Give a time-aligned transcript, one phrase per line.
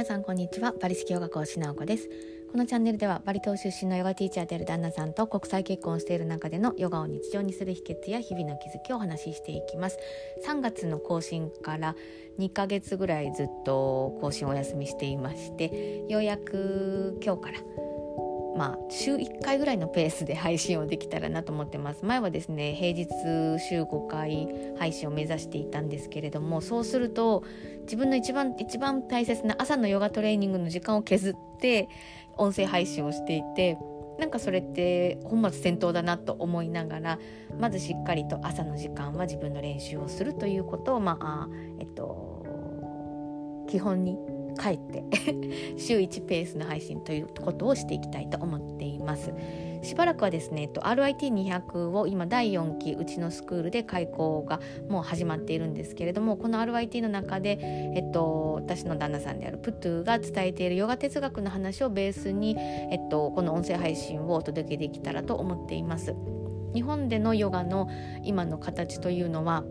[0.00, 0.72] 皆さんこんにちは。
[0.80, 2.08] バリ式ヨガ講師直子です。
[2.50, 9.98] このチャンネルではバリ島出身のヨガティーチャーである旦那さんと国際結婚している中でのヨガを日常にする秘訣や日々の気づきをお話ししていきます。
[10.46, 11.96] 3月の更新から
[12.38, 17.58] 2ヶ月ぐらいずっと更新お休みしていましてようやく今日から
[18.56, 22.04] まあ、週1回ぐらいのペースで配信をできたらなと思ってます。
[22.04, 23.08] 前はですね平日
[23.60, 27.44] 週5回配信を目指していたんですけれどもそうすると
[27.82, 31.88] 自分の一番一番大切な朝のヨガトレーニングの時間を削って
[32.36, 33.78] 音声配信をしていて
[34.18, 37.18] なんかそれって本末転倒だなと思いながら
[37.58, 41.48] まずしっかりと朝の時間は自分の練習をするということをまあ
[41.78, 42.44] えっと
[43.68, 44.18] 基本に
[44.60, 45.02] 帰って
[45.78, 49.32] 週1ペースの配信ということをしていきたいと思っています。
[49.82, 54.60] しばらくはですね、えっと、RIT200 を今第4期うちのスクールで開講が
[54.90, 57.58] もう始まっているんですけれどもこの RIT の中で、
[57.94, 66.14] えっと、私の旦那さんであるプトゥが伝えているヨガ哲学の話をベースに、えっと、この音声配信をお届けできたらと思っています。
[66.74, 67.88] 日本でのヨガの
[68.22, 69.64] 今の形というのは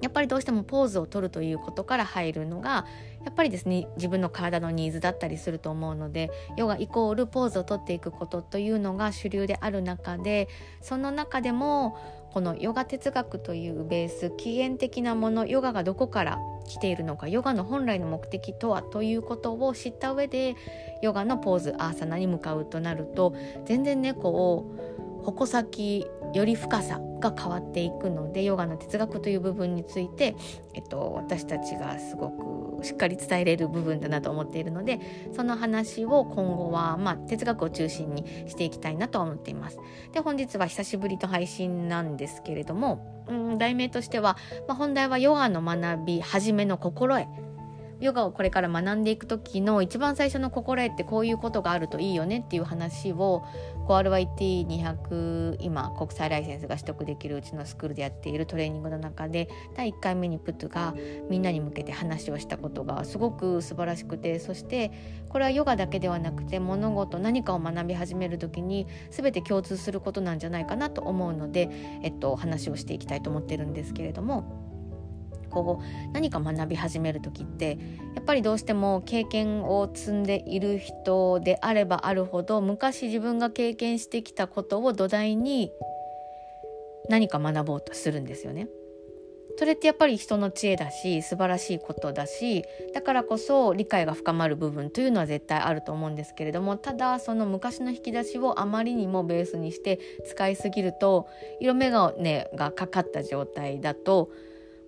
[0.00, 2.86] やっぱりどうしてもポーズを取るということから入るのが
[3.24, 10.48] やっぱりですね自分の体のニーズだったりすると思うのでヨガイコールポーズを取っていくことというのが主流である中で
[10.82, 11.96] その中でも
[12.34, 20.56] このヨガ哲学というベース起源的なものヨガがどこから来ているのかヨガの本来の目的とはということを知った上で
[21.00, 23.34] ヨガのポーズアーサナに向かうとなると
[23.66, 24.66] 全然ねこ
[25.00, 30.36] う矛先より深さが変わっていくのでヨガの哲学という部分について、
[30.74, 35.00] えっと、私たちがすごくしっかり伝えれる部分だなと思っているので
[35.34, 39.78] その話を今後は、まあ、哲学を中心にしていきたいなと思っています。
[40.12, 44.36] で本日は久しぶりの配信なんですけれども、うん、題名としては、
[44.68, 47.26] まあ、本題はヨガの学び始めの心得
[48.00, 53.44] ヨガをこれから学んでいく時の一番最初の心得ってこういうことがあるといいよねっていう話を
[53.88, 60.94] RYT200 今国際ライセンスが取得できるうちのスクールでやっているトレーニングの中で第1回目にプットが
[61.28, 64.90] みんなに向けて話をしたことがすごく素晴らしくてそして
[65.28, 71.68] これはヨガだけではなくて物事何かを学び始める時に全て共通することなんじゃないかなと思うので、
[72.02, 74.63] えっと、話をしていきたいと思ってるんですけれども。
[75.62, 77.78] こう何か学び始める時って
[78.14, 85.70] やっぱりどうしても経験を積んでいる人であればあるほど昔自分が経験してきたことを土台に
[87.08, 88.68] 何か学ぼうとするんですよね。
[89.56, 101.28] それってやっぱり人の知恵だし素晴らしいことだしだからこそ理解が深まる部分というのは絶対あると思うんですけれどもただその昔の引き出しをあまりにもベースにして使いすぎると
[101.60, 104.30] 色眼鏡がかかった状態だと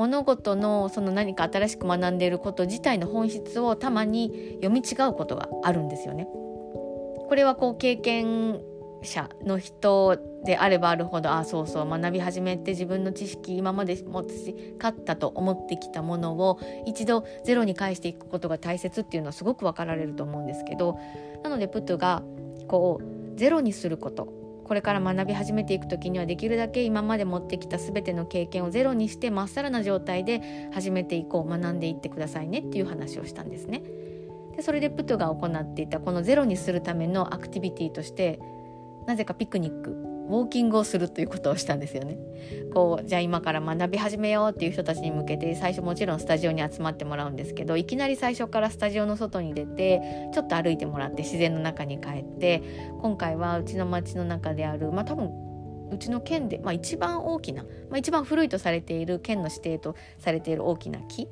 [0.00, 6.24] 物事のその何か新しく学んでいること自体の本質をたまに読み違うことがあるんですよね。
[6.24, 8.62] これはこう経験
[9.02, 10.16] 者の人
[10.46, 20.98] であればあるほどああそうそう学び始めて自分の知識今まで持ち勝ったと思ってきたものを一度ゼロに返していくことが大切っていうのはすごく分かられると思うんですけど
[21.44, 22.22] なのでプットが
[22.68, 24.39] こうゼロにすること。
[24.70, 33.82] これから学び始めていく時にはできるだけ今まで持ってきた全ての経験をゼロにしてまっさらな状態で始めていこう学んでいってくださいねっていう話をしたんですね。
[34.54, 38.38] でそれでプトが行っていたこのゼロにするためのアクティビティとして
[39.08, 42.16] なぜかピクニックウォーキングをするということをしたんですよね。
[42.72, 52.62] こうじゃあ今から学び始めようっていう人たちに向けて最初もちろんスタジオに集まってもらうんですけどいきなり最初からスタジオの外に出てちょっと歩いてもらって自然の中に帰って
[53.02, 55.30] 今回はうちの町の中であるまあ多分
[55.92, 61.28] うちの県で、まあ、一番大きな、まあ、一番古いとされている県の指定とされている大きな木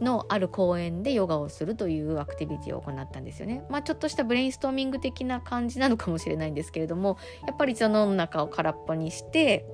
[0.00, 3.64] のある公園でヨガをするというアクティビティを行ったんですよね。
[3.68, 9.66] まあちょっとしたブレインストーミング的な感じなのかもしれないんですけれどもやっぱりその中を空っぽにして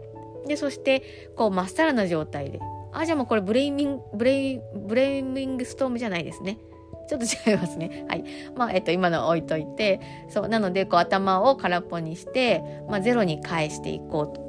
[0.47, 2.61] でそしてこうまっさらな状態で
[2.93, 6.58] あじゃあもうこれブレイミングブレイブレイミングストームじゃないですね。
[7.08, 8.05] ちょっと違いますね。
[8.11, 8.25] はい。
[8.56, 14.45] まあ、えっと、今の置いといて、そう、なので、こう、頭を空っぽにして、まあ、ゼロに返していこうと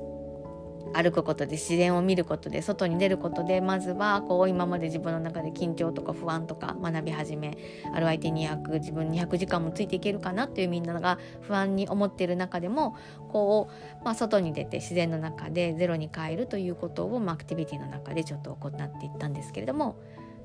[0.94, 7.57] 歩くことで自然を見ることで外に出ることでまずはこう今まで自分の中で緊張とか不安とか学び始め
[7.94, 12.95] ある相手200自分200時間もついていけるかなっていうみんなが不安に思っている中でも
[13.31, 13.69] こ
[14.01, 19.98] う、まあ、外に出て自然の中でゼロに変えるということを、まあ、アクティビティの中でちょっと行っていったんですけれども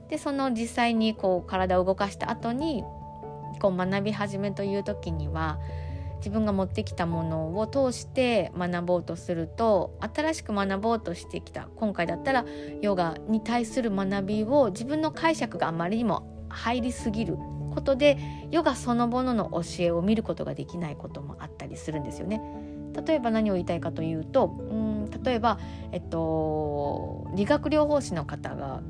[0.09, 2.85] でその実際にこう体を動かした後に
[3.61, 5.59] こう学び始めという時には
[6.23, 12.45] 自分が持ってきたものを通して学ぼうとすると新しく学ぼうとしてきた今回だったら
[12.81, 17.37] ヨガに対する学びを自分の解釈があまりにも入りすぎる
[17.75, 18.19] ことで
[18.53, 22.41] ヨガそのものの教えを見ることができないこともあったりするんですよね。
[23.07, 25.59] 例えば何を言いたいかというとうん例えば、
[25.93, 28.83] えっと、理学療法士の方が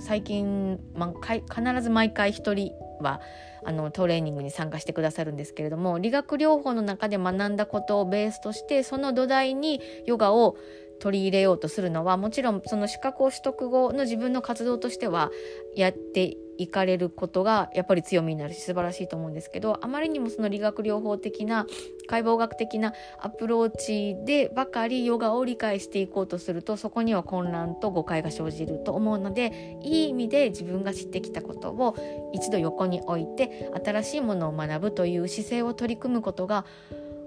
[0.00, 3.20] 最近、ま、必ず毎回一人は
[3.64, 10.56] あのトレーニングに参加してくださるんですけれども理学療法の中で学んだことをベースとしてその土台にヨガを
[11.00, 15.30] 取り入れようとするのはもちろんその資格を取得後の自分の活動としては
[15.74, 21.66] やっていかれることがやっぱり強みになるし素晴らしいと思うんですけどあまりにもその理学療法的な
[22.06, 36.64] 解剖学的なアプローチでばかりヨガを理解していこうとするとそこには混乱と誤解が生じると思うのでいい意味で自分が知ってきたことを一度横に置いて新しいものを学ぶという姿勢を取り組むことが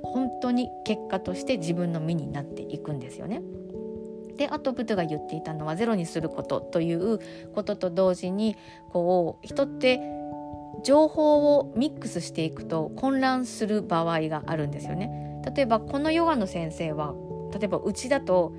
[0.01, 3.41] 本当に結果として自分の身になっていくんですよね。
[4.37, 7.19] であとブトが言っていたのはゼロにすることという
[7.53, 8.55] ことと同時に
[8.89, 9.99] こう人って
[10.83, 15.41] 情報をミックスしていくと混乱する場合があるんですよね。
[15.55, 17.13] 例えばこのヨガの先生は
[17.53, 18.53] 例えばうちだと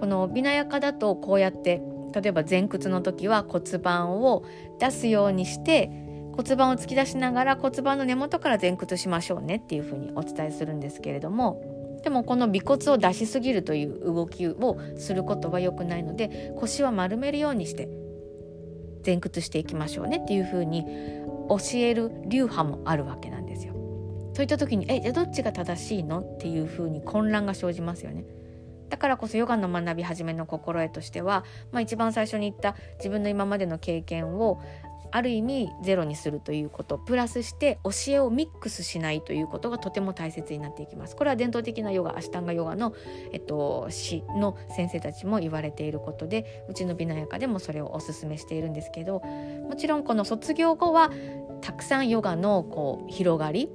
[0.00, 1.82] このビナヤカだとこうやって
[2.14, 4.44] 例えば前屈の時は骨盤を
[4.78, 5.90] 出すようにして
[6.32, 17.88] 骨盤を突き出しながら骨盤の根元から前屈しましょうねっていうふうにお伝えするんですけれどもでもこの尾骨を出しすぎるという動きをすることは良くないので腰は丸めるようにして
[19.04, 20.84] 前屈していきましょうねっていうふうに
[21.48, 23.74] 教える流派もあるわけなんですよ。
[24.34, 28.24] そういった時にえじゃあどっちが正しいのっていうふうに混乱が生じますよね。
[28.88, 34.60] だからこそヨガの学び始めの心得としては、まあ、一番最初に言った自分の今までの経験を
[35.12, 41.16] ある意味ゼロにするということプラスして教えをミックスしないということがとても大切になっていきます。
[41.16, 42.94] これは伝統的なヨガアシタンガヨガの、
[43.32, 51.10] えっと、師の先生たちも言われていることでうちの美奈ヤカでもそれをお勧めしているんですけどもちろんこの卒業後は
[51.60, 53.70] たくさんヨガのこう広がり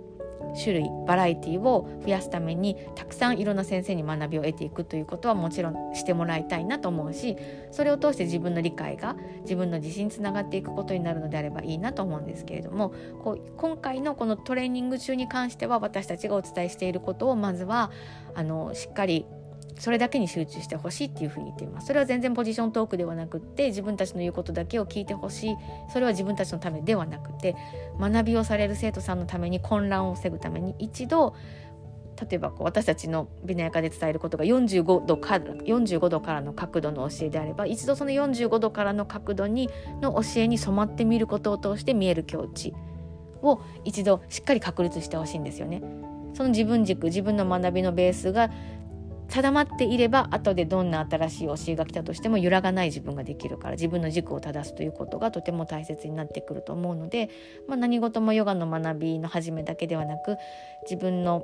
[0.56, 7.38] 種類バラエティを増やすためにたくさんいろんな先生に学びを得ていくということはもちろんしてもらいたいなと思うし
[7.72, 12.94] それを通して自分の理解が自分の自信につながっていくことになるのであればいいなと思うんですけれども
[13.24, 17.92] こう今回のこのトレーニング中に関しては私たちがお伝えしていることをまずは
[18.34, 19.26] あのしっかり
[19.78, 25.58] それだけに集中してほしいっていうふうに言っていますそれは全然ポジショントークではなくって自分たちの言うことだけを聞いてほしい
[25.92, 27.56] それは自分たちのためではなくて
[28.00, 31.36] 学びをされる生徒さんのために混乱を防ぐために一度
[32.30, 39.70] 例えばこう私たちのビナヤカで伝えることが45度から45度からの角度の教えであれば一度その45度からの角度に
[40.02, 42.74] の教えに染まってみることを通して見える境地
[43.42, 45.82] を一度しっかり確立してほしいんですよね。
[46.34, 48.50] その自分軸自分の学びのベースが
[49.36, 57.30] 定まっていれば後でどんな新しい教えが来たとしても揺らがない自分ができるから自分の軸を正すということがとても大切になってくると思うので、
[57.68, 60.38] まあ、何事もヨガの学びの始めだけではなく
[60.84, 61.44] 自分の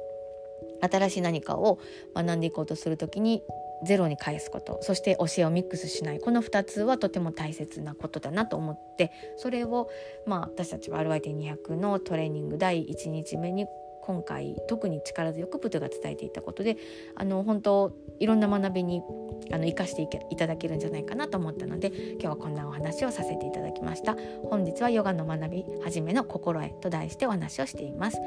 [0.82, 1.80] 新しい何かを
[2.16, 3.44] 学んでいこうとする時に
[3.84, 6.20] ゼロに返すことそして教えをミックスしない。
[6.20, 9.90] この2つはとても大切なことだなと思ってそれを、
[10.26, 13.66] まあ、私たちは RYT200 のトレーニング第1日目に
[14.01, 16.77] 今回特に力強くプトゥが伝えていたことで
[17.15, 19.01] あの本当いろんな学びに
[19.51, 24.16] あの生かしていただけるんじゃないかなと思ったので今日はこんなお話をさせていただきました。
[24.49, 28.18] 本日はヨガの学び始めの心得と題してお話をしています。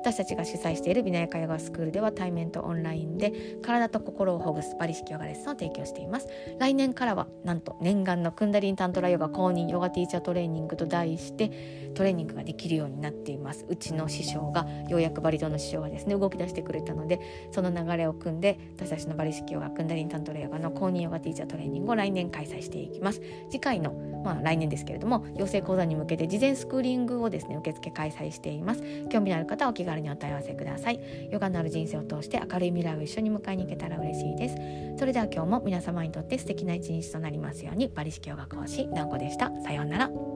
[0.00, 3.32] 私たちが主催しているビナヤカヨガスクールでは対面とオンラインで
[3.62, 6.28] 体と心をほぐすパリ式ヨガレッスンを提供しています。
[6.58, 13.64] 来年からはなんと念願のクンダリンタントラヨガ公認ヨガティーチャートレーニングと題してトレーニングができるようになっています。
[13.68, 17.18] うちの師匠がようやくバリ島の師匠がですね動き出してくれたので
[17.50, 23.20] その流れを組んで私たちのバリ式ヨガクンダリンタントレヨガの公認ヨガティーチャートレーニングを来年開催していきます。
[23.50, 23.92] 次回の
[24.24, 28.82] まあ来年ですけれども養成講座に向けて事前スクーリングをですね受付開催しています。
[29.10, 31.00] 興味のある方はお気軽にお問い合わせください。
[31.30, 34.56] ヨガのある人生を通して明るい未来を一緒に迎えに行けたら嬉しいです。
[34.98, 39.50] それでは今日も皆様にとって素敵な一日となりますようにバリ式ヨガ講師なおこでした。
[39.62, 40.33] さようなら。